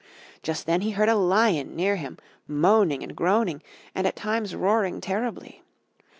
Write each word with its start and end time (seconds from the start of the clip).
Just 0.41 0.65
then 0.65 0.81
he 0.81 0.89
heard 0.97 1.09
a 1.09 1.15
lion 1.15 1.75
near 1.75 1.95
him 1.95 2.17
moaning 2.47 3.03
and 3.03 3.15
groaning 3.15 3.61
and 3.93 4.07
at 4.07 4.15
times 4.15 4.55
roaring 4.55 4.99
terribly. 4.99 5.61